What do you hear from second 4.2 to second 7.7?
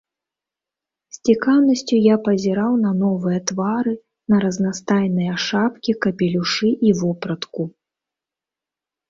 на разнастайныя шапкі, капелюшы і вопратку.